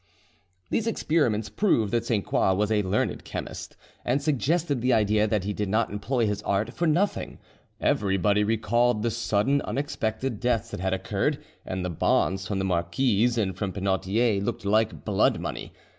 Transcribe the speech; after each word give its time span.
These 0.71 0.87
experiments 0.87 1.47
proved 1.49 1.93
that 1.93 2.05
Sainte 2.05 2.25
Croix 2.25 2.55
was 2.55 2.71
a 2.71 2.81
learned 2.81 3.23
chemist, 3.23 3.77
and 4.03 4.19
suggested 4.19 4.81
the 4.81 4.93
idea 4.93 5.27
that 5.27 5.43
he 5.43 5.53
did 5.53 5.69
not 5.69 5.91
employ 5.91 6.25
his 6.25 6.41
art 6.41 6.73
for 6.73 6.87
nothing; 6.87 7.37
everybody 7.79 8.43
recalled 8.43 9.03
the 9.03 9.11
sudden, 9.11 9.61
unexpected 9.61 10.39
deaths 10.39 10.71
that 10.71 10.79
had 10.79 10.95
occurred, 10.95 11.37
and 11.67 11.85
the 11.85 11.91
bonds 11.91 12.47
from 12.47 12.57
the 12.57 12.65
marquise 12.65 13.37
and 13.37 13.55
from 13.55 13.71
Penautier 13.73 14.41
looked 14.41 14.65
like 14.65 15.05
blood 15.05 15.39
money. 15.39 15.71